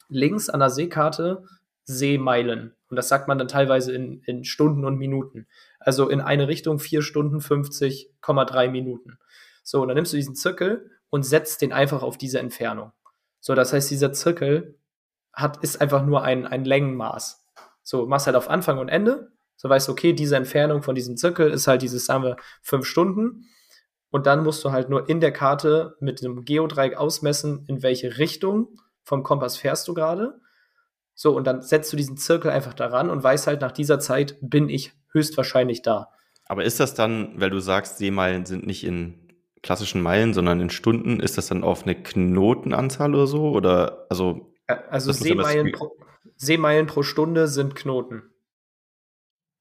[0.10, 1.44] links an der Seekarte
[1.86, 2.76] Seemeilen.
[2.90, 5.48] Und das sagt man dann teilweise in, in Stunden und Minuten.
[5.80, 9.18] Also in eine Richtung 4 Stunden 50,3 Minuten.
[9.64, 12.92] So, und dann nimmst du diesen Zirkel und setzt den einfach auf diese Entfernung.
[13.40, 14.79] So, das heißt, dieser Zirkel
[15.42, 17.46] hat, ist einfach nur ein, ein Längenmaß.
[17.84, 19.32] So, machst halt auf Anfang und Ende.
[19.56, 22.86] So weißt du, okay, diese Entfernung von diesem Zirkel ist halt dieses, sagen wir, fünf
[22.86, 23.46] Stunden.
[24.10, 28.18] Und dann musst du halt nur in der Karte mit einem Geodreieck ausmessen, in welche
[28.18, 30.40] Richtung vom Kompass fährst du gerade.
[31.14, 34.38] So, und dann setzt du diesen Zirkel einfach daran und weißt halt, nach dieser Zeit
[34.42, 36.10] bin ich höchstwahrscheinlich da.
[36.46, 39.30] Aber ist das dann, weil du sagst, Seemeilen sind nicht in
[39.62, 43.52] klassischen Meilen, sondern in Stunden, ist das dann auf eine Knotenanzahl oder so?
[43.52, 44.49] Oder also.
[44.90, 45.98] Also Seemeilen pro,
[46.36, 48.24] Seemeilen pro Stunde sind Knoten.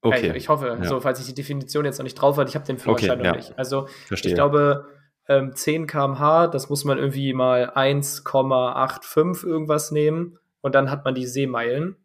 [0.00, 0.32] Okay.
[0.36, 0.84] ich hoffe, ja.
[0.84, 3.18] so, falls ich die Definition jetzt noch nicht drauf hatte, ich habe den Führerschein okay,
[3.18, 3.36] noch ja.
[3.36, 3.58] nicht.
[3.58, 4.30] Also Verstehe.
[4.30, 4.86] ich glaube,
[5.28, 11.14] ähm, 10 km/h, das muss man irgendwie mal 1,85 irgendwas nehmen und dann hat man
[11.14, 11.96] die Seemeilen.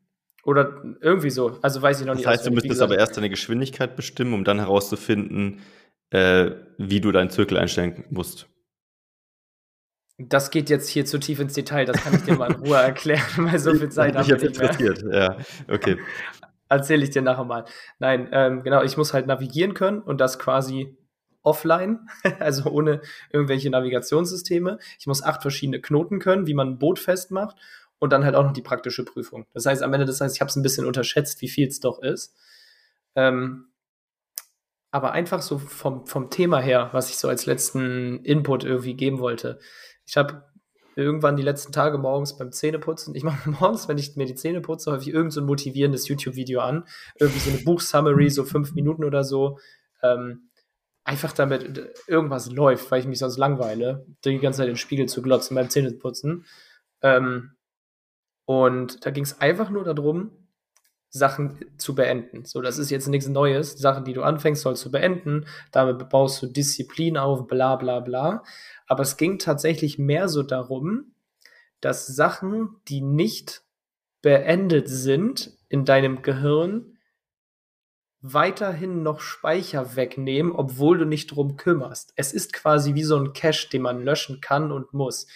[0.44, 1.58] Oder irgendwie so.
[1.62, 2.26] Also weiß ich noch nicht.
[2.26, 5.62] Das heißt, du müsstest aber erst deine Geschwindigkeit bestimmen, um dann herauszufinden,
[6.10, 8.50] äh, wie du deinen Zirkel einstellen musst.
[10.18, 12.78] Das geht jetzt hier zu tief ins Detail, das kann ich dir mal in Ruhe
[12.78, 15.04] erklären, weil so viel Zeit habe ich jetzt interessiert.
[15.12, 15.98] Ja, okay.
[16.70, 17.66] Erzähle ich dir nachher mal.
[18.00, 20.96] Nein, ähm, genau, ich muss halt navigieren können und das quasi
[21.44, 22.08] offline,
[22.40, 24.80] also ohne irgendwelche Navigationssysteme.
[25.00, 27.58] Ich muss acht verschiedene Knoten können, wie man ein Boot festmacht
[28.00, 29.46] und dann halt auch noch die praktische Prüfung.
[29.54, 31.80] Das heißt, am Ende des Tages, ich habe es ein bisschen unterschätzt, wie viel es
[31.80, 32.36] doch ist.
[33.16, 33.68] Ähm,
[34.92, 39.20] aber einfach so vom, vom Thema her, was ich so als letzten Input irgendwie geben
[39.20, 39.60] wollte.
[40.06, 40.44] Ich habe
[40.96, 44.62] irgendwann die letzten Tage morgens beim Zähneputzen, ich mache morgens, wenn ich mir die Zähne
[44.62, 46.86] putze, häufig irgend so motivierendes YouTube-Video an.
[47.20, 49.60] Irgendwie so eine Buchsummary, so fünf Minuten oder so.
[50.02, 50.50] Ähm,
[51.04, 55.08] einfach damit irgendwas läuft, weil ich mich sonst langweile, die ganze Zeit in den Spiegel
[55.08, 56.46] zu glotzen beim Zähneputzen.
[57.02, 57.52] Ähm,
[58.46, 60.43] und da ging es einfach nur darum,
[61.16, 62.44] Sachen zu beenden.
[62.44, 63.78] So, das ist jetzt nichts Neues.
[63.78, 65.46] Sachen, die du anfängst, sollst du beenden.
[65.72, 68.44] Damit baust du Disziplin auf, bla bla bla.
[68.88, 71.14] Aber es ging tatsächlich mehr so darum,
[71.82, 73.62] dass Sachen, die nicht
[74.24, 76.98] beendet sind in deinem Gehirn,
[78.22, 82.14] weiterhin noch Speicher wegnehmen, obwohl du nicht drum kümmerst.
[82.16, 85.28] Es ist quasi wie so ein Cache, den man löschen kann und muss.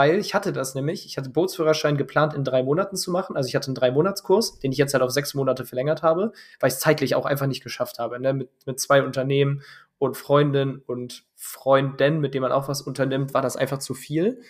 [0.00, 3.36] Weil ich hatte das nämlich, ich hatte Bootsführerschein geplant in drei Monaten zu machen.
[3.36, 6.68] Also ich hatte einen Drei-Monats-Kurs, den ich jetzt halt auf sechs Monate verlängert habe, weil
[6.68, 8.18] ich es zeitlich auch einfach nicht geschafft habe.
[8.18, 8.32] Ne?
[8.32, 9.60] Mit, mit zwei Unternehmen
[9.98, 14.40] und Freundin und Freundin, mit dem man auch was unternimmt, war das einfach zu viel.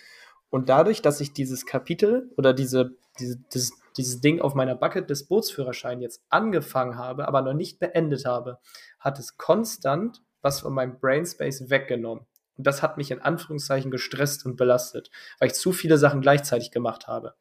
[0.49, 5.09] Und dadurch, dass ich dieses Kapitel oder diese, diese, dieses dieses Ding auf meiner Bucket
[5.09, 8.59] des Bootsführerscheins jetzt angefangen habe, aber noch nicht beendet habe,
[8.99, 12.25] hat es konstant was von meinem Brainspace weggenommen.
[12.63, 17.07] Das hat mich in Anführungszeichen gestresst und belastet, weil ich zu viele Sachen gleichzeitig gemacht
[17.07, 17.35] habe.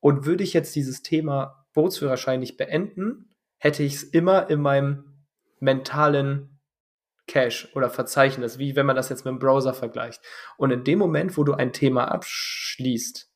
[0.00, 5.26] Und würde ich jetzt dieses Thema Bootsführerschein nicht beenden, hätte ich es immer in meinem
[5.60, 6.60] mentalen
[7.26, 10.20] Cache oder Verzeichnis, wie wenn man das jetzt mit dem Browser vergleicht.
[10.56, 13.30] Und in dem Moment, wo du ein Thema abschließt,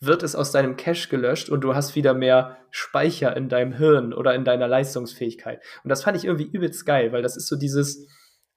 [0.00, 4.14] wird es aus deinem Cache gelöscht und du hast wieder mehr Speicher in deinem Hirn
[4.14, 5.62] oder in deiner Leistungsfähigkeit.
[5.84, 8.08] Und das fand ich irgendwie übelst geil, weil das ist so dieses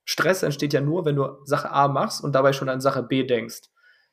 [0.05, 3.23] Stress entsteht ja nur, wenn du Sache A machst und dabei schon an Sache B
[3.23, 3.61] denkst.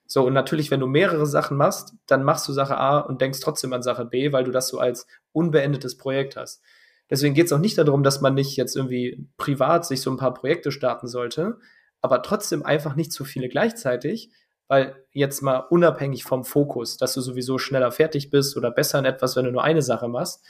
[0.07, 3.41] So, und natürlich, wenn du mehrere Sachen machst, dann machst du Sache A und denkst
[3.41, 6.63] trotzdem an Sache B, weil du das so als unbeendetes Projekt hast.
[7.09, 10.17] Deswegen geht es auch nicht darum, dass man nicht jetzt irgendwie privat sich so ein
[10.17, 11.59] paar Projekte starten sollte,
[12.01, 14.31] aber trotzdem einfach nicht zu viele gleichzeitig,
[14.69, 19.05] weil jetzt mal unabhängig vom Fokus, dass du sowieso schneller fertig bist oder besser in
[19.05, 20.45] etwas, wenn du nur eine Sache machst,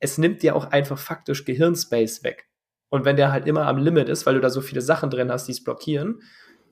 [0.00, 2.47] es nimmt dir auch einfach faktisch Gehirnspace weg.
[2.90, 5.30] Und wenn der halt immer am Limit ist, weil du da so viele Sachen drin
[5.30, 6.22] hast, die es blockieren,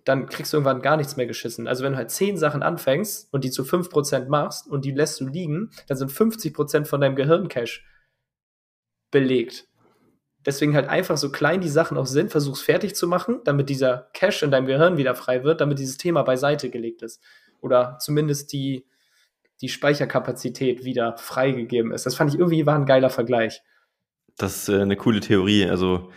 [0.04, 1.66] dann kriegst du irgendwann gar nichts mehr geschissen.
[1.66, 4.92] Also wenn du halt zehn Sachen anfängst und die zu fünf Prozent machst und die
[4.92, 7.80] lässt du liegen, dann sind 50 Prozent von deinem Gehirncache
[9.10, 9.66] belegt.
[10.46, 14.10] Deswegen halt einfach so klein die Sachen auch sind, versuch's fertig zu machen, damit dieser
[14.14, 17.20] Cache in deinem Gehirn wieder frei wird, damit dieses Thema beiseite gelegt ist.
[17.60, 18.86] Oder zumindest die,
[19.60, 22.06] die Speicherkapazität wieder freigegeben ist.
[22.06, 23.60] Das fand ich irgendwie war ein geiler Vergleich.
[24.36, 25.66] Das ist äh, eine coole Theorie.
[25.66, 26.10] Also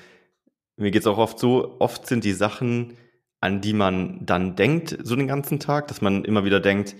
[0.78, 2.98] mir geht's auch oft so, oft sind die Sachen,
[3.42, 6.96] an die man dann denkt, so den ganzen Tag, dass man immer wieder denkt,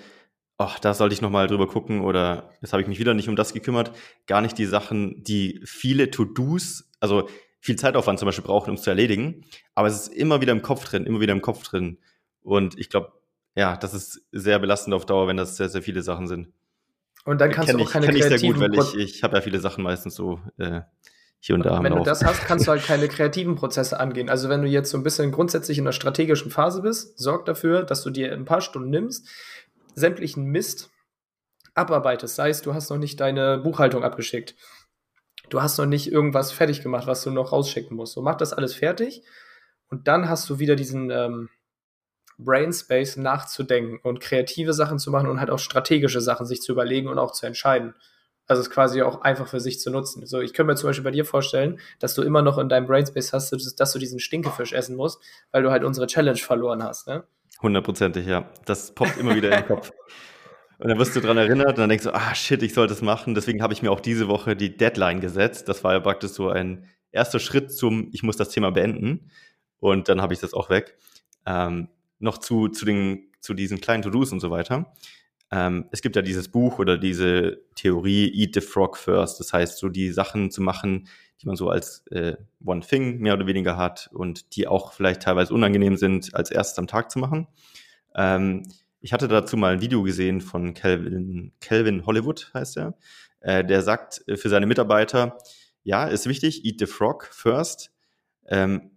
[0.58, 3.36] ach, da sollte ich nochmal drüber gucken oder jetzt habe ich mich wieder nicht um
[3.36, 3.92] das gekümmert.
[4.28, 7.30] Gar nicht die Sachen, die viele To-Dos also
[7.60, 9.46] viel Zeitaufwand zum Beispiel brauchen, um es zu erledigen.
[9.76, 11.98] Aber es ist immer wieder im Kopf drin, immer wieder im Kopf drin.
[12.42, 13.14] Und ich glaube,
[13.56, 16.50] ja, das ist sehr belastend auf Dauer, wenn das sehr, sehr viele Sachen sind.
[17.26, 18.36] Und dann kannst du auch ich, keine kenn kreativen...
[18.36, 20.82] ich sehr gut, weil ich, ich habe ja viele Sachen meistens so äh,
[21.40, 21.78] hier und da.
[21.78, 24.30] Und wenn du das hast, kannst du halt keine kreativen Prozesse angehen.
[24.30, 27.84] Also wenn du jetzt so ein bisschen grundsätzlich in einer strategischen Phase bist, sorg dafür,
[27.84, 29.28] dass du dir ein paar Stunden nimmst,
[29.96, 30.90] sämtlichen Mist
[31.76, 32.36] abarbeitest.
[32.36, 34.56] Sei es, du hast noch nicht deine Buchhaltung abgeschickt
[35.50, 38.14] du hast noch nicht irgendwas fertig gemacht, was du noch rausschicken musst.
[38.14, 39.24] So, mach das alles fertig
[39.90, 41.50] und dann hast du wieder diesen ähm,
[42.40, 46.72] Brain Space nachzudenken und kreative Sachen zu machen und halt auch strategische Sachen sich zu
[46.72, 47.94] überlegen und auch zu entscheiden.
[48.48, 50.26] Also es quasi auch einfach für sich zu nutzen.
[50.26, 52.88] So, ich könnte mir zum Beispiel bei dir vorstellen, dass du immer noch in deinem
[52.88, 55.22] Brainspace hast, dass du diesen Stinkefisch essen musst,
[55.52, 57.26] weil du halt unsere Challenge verloren hast, ne?
[57.62, 58.50] Hundertprozentig, ja.
[58.66, 59.92] Das poppt immer wieder in den Kopf.
[60.80, 63.02] Und dann wirst du daran erinnert und dann denkst du, ah shit, ich sollte es
[63.02, 63.36] machen.
[63.36, 65.68] Deswegen habe ich mir auch diese Woche die Deadline gesetzt.
[65.68, 69.30] Das war ja praktisch so ein erster Schritt zum, ich muss das Thema beenden.
[69.80, 70.98] und dann habe ich das auch weg.
[71.46, 74.94] Ähm, noch zu, zu, den, zu diesen kleinen To-Dos und so weiter.
[75.52, 79.40] Ähm, es gibt ja dieses Buch oder diese Theorie Eat the Frog First.
[79.40, 81.08] Das heißt, so die Sachen zu machen,
[81.42, 85.24] die man so als äh, One Thing mehr oder weniger hat und die auch vielleicht
[85.24, 87.48] teilweise unangenehm sind, als erstes am Tag zu machen.
[88.16, 88.64] Ähm,
[89.02, 92.98] ich hatte dazu mal ein Video gesehen von Calvin, Calvin Hollywood, heißt er.
[93.40, 95.38] Äh, der sagt äh, für seine Mitarbeiter,
[95.84, 97.92] ja, ist wichtig, eat the frog first,
[98.48, 98.92] ähm,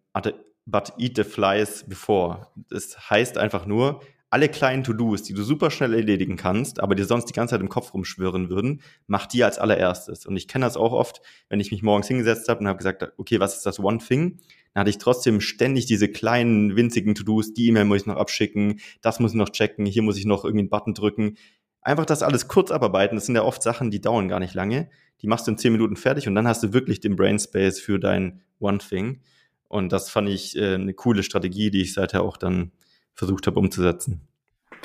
[0.67, 2.47] but eat the flies before.
[2.69, 4.01] Das heißt einfach nur,
[4.33, 7.61] alle kleinen To-Dos, die du super schnell erledigen kannst, aber dir sonst die ganze Zeit
[7.61, 10.25] im Kopf rumschwirren würden, mach die als allererstes.
[10.25, 11.21] Und ich kenne das auch oft,
[11.51, 14.39] wenn ich mich morgens hingesetzt habe und habe gesagt, okay, was ist das One Thing?
[14.73, 18.81] Dann hatte ich trotzdem ständig diese kleinen, winzigen To-Dos, die E-Mail muss ich noch abschicken,
[19.03, 21.37] das muss ich noch checken, hier muss ich noch irgendwie einen Button drücken.
[21.83, 24.89] Einfach das alles kurz abarbeiten, das sind ja oft Sachen, die dauern gar nicht lange.
[25.21, 27.81] Die machst du in zehn Minuten fertig und dann hast du wirklich den Brain Space
[27.81, 29.21] für dein One Thing.
[29.73, 32.73] Und das fand ich äh, eine coole Strategie, die ich seither auch dann
[33.15, 34.29] versucht habe umzusetzen.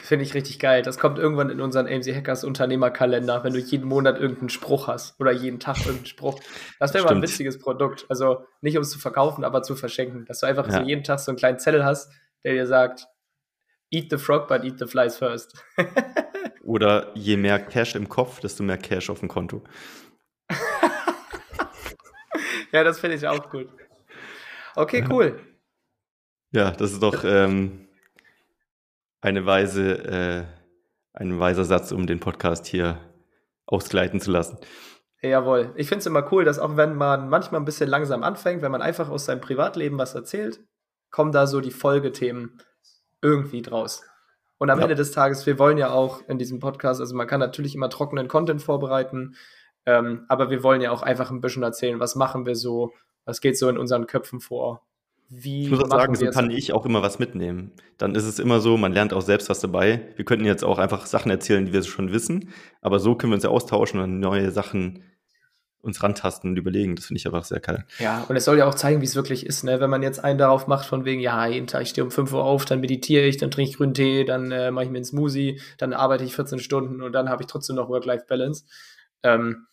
[0.01, 0.81] Finde ich richtig geil.
[0.81, 5.19] Das kommt irgendwann in unseren AMC Hackers Unternehmerkalender, wenn du jeden Monat irgendeinen Spruch hast
[5.19, 6.39] oder jeden Tag irgendeinen Spruch.
[6.79, 8.05] Das wäre mal ein witziges Produkt.
[8.07, 10.23] Also nicht um es zu verkaufen, aber zu verschenken.
[10.23, 10.79] Dass du einfach ja.
[10.79, 12.09] so jeden Tag so einen kleinen Zettel hast,
[12.45, 13.07] der dir sagt,
[13.91, 15.61] eat the frog, but eat the flies first.
[16.63, 19.65] oder je mehr Cash im Kopf, desto mehr Cash auf dem Konto.
[22.71, 23.67] ja, das finde ich auch gut.
[24.77, 25.39] Okay, cool.
[26.51, 27.87] Ja, das ist doch ähm,
[29.21, 30.45] eine weise, äh,
[31.13, 32.99] ein weiser Satz, um den Podcast hier
[33.65, 34.59] ausgleiten zu lassen.
[35.23, 35.73] Jawohl.
[35.77, 38.71] Ich finde es immer cool, dass auch wenn man manchmal ein bisschen langsam anfängt, wenn
[38.71, 40.59] man einfach aus seinem Privatleben was erzählt,
[41.09, 42.61] kommen da so die Folgethemen
[43.23, 44.03] irgendwie draus.
[44.59, 44.83] Und am ja.
[44.83, 47.89] Ende des Tages, wir wollen ja auch in diesem Podcast, also man kann natürlich immer
[47.89, 49.35] trockenen Content vorbereiten,
[49.87, 52.93] ähm, aber wir wollen ja auch einfach ein bisschen erzählen, was machen wir so,
[53.27, 54.81] was geht so in unseren Köpfen vor
[55.29, 57.71] wie ich muss auch sagen, so kann ich auch immer was mitnehmen.
[57.97, 60.07] Dann ist es immer so, man lernt auch selbst was dabei.
[60.15, 62.49] Wir könnten jetzt auch einfach Sachen erzählen, die wir schon wissen,
[62.81, 65.03] aber so können wir uns ja austauschen und neue Sachen
[65.81, 66.95] uns rantasten und überlegen.
[66.95, 67.85] Das finde ich einfach sehr geil.
[67.99, 69.79] Ja, und es soll ja auch zeigen, wie es wirklich ist, ne?
[69.79, 72.33] Wenn man jetzt einen darauf macht, von wegen, ja, jeden Tag, ich stehe um 5
[72.33, 74.97] Uhr auf, dann meditiere ich, dann trinke ich grünen Tee, dann äh, mache ich mir
[74.97, 78.65] einen Smoothie, dann arbeite ich 14 Stunden und dann habe ich trotzdem noch Work-Life-Balance.
[79.23, 79.67] Ähm,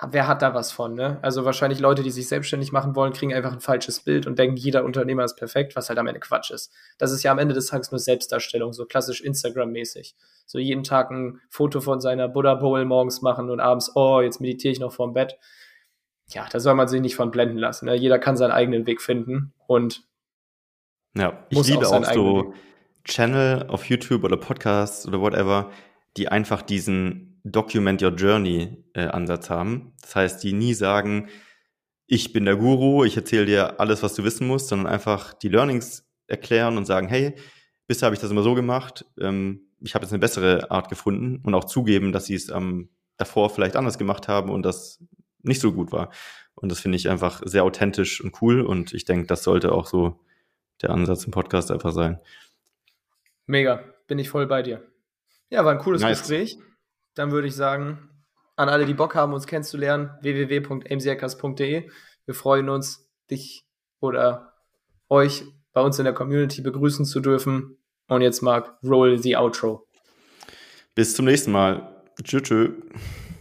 [0.00, 1.18] wer hat da was von, ne?
[1.22, 4.56] Also wahrscheinlich Leute, die sich selbstständig machen wollen, kriegen einfach ein falsches Bild und denken,
[4.56, 6.72] jeder Unternehmer ist perfekt, was halt am Ende Quatsch ist.
[6.98, 10.16] Das ist ja am Ende des Tages nur Selbstdarstellung, so klassisch Instagram-mäßig.
[10.46, 14.40] So jeden Tag ein Foto von seiner Buddha Bowl morgens machen und abends, oh, jetzt
[14.40, 15.38] meditiere ich noch vorm Bett.
[16.28, 17.86] Ja, da soll man sich nicht von blenden lassen.
[17.86, 17.94] Ne?
[17.94, 20.02] Jeder kann seinen eigenen Weg finden und
[21.16, 22.54] ja, ich liebe auch, auch so
[23.04, 25.70] Channel auf YouTube oder Podcasts oder whatever,
[26.16, 29.92] die einfach diesen Document Your Journey äh, Ansatz haben.
[30.00, 31.28] Das heißt, die nie sagen,
[32.06, 35.48] ich bin der Guru, ich erzähle dir alles, was du wissen musst, sondern einfach die
[35.48, 37.34] Learnings erklären und sagen, hey,
[37.86, 41.42] bisher habe ich das immer so gemacht, ähm, ich habe jetzt eine bessere Art gefunden
[41.44, 45.04] und auch zugeben, dass sie es ähm, davor vielleicht anders gemacht haben und das
[45.42, 46.10] nicht so gut war.
[46.54, 49.86] Und das finde ich einfach sehr authentisch und cool und ich denke, das sollte auch
[49.86, 50.24] so
[50.80, 52.18] der Ansatz im Podcast einfach sein.
[53.44, 54.82] Mega, bin ich voll bei dir.
[55.50, 56.20] Ja, war ein cooles nice.
[56.20, 56.58] Gespräch
[57.14, 58.10] dann würde ich sagen,
[58.56, 61.90] an alle, die Bock haben, uns kennenzulernen, www.amchackers.de.
[62.26, 63.66] Wir freuen uns, dich
[64.00, 64.54] oder
[65.08, 67.78] euch bei uns in der Community begrüßen zu dürfen.
[68.08, 69.86] Und jetzt Marc, roll the outro.
[70.94, 72.02] Bis zum nächsten Mal.
[72.22, 72.72] Tschö, tschö.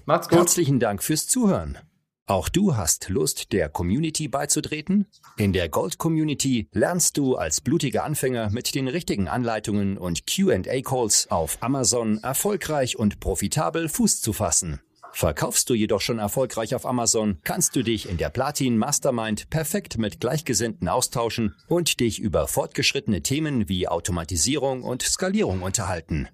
[0.05, 0.39] Macht's gut.
[0.39, 1.77] Herzlichen Dank fürs Zuhören.
[2.25, 5.07] Auch du hast Lust, der Community beizutreten?
[5.35, 11.29] In der Gold Community lernst du als blutiger Anfänger mit den richtigen Anleitungen und QA-Calls
[11.31, 14.79] auf Amazon erfolgreich und profitabel Fuß zu fassen.
[15.11, 19.97] Verkaufst du jedoch schon erfolgreich auf Amazon, kannst du dich in der Platin Mastermind perfekt
[19.97, 26.29] mit Gleichgesinnten austauschen und dich über fortgeschrittene Themen wie Automatisierung und Skalierung unterhalten.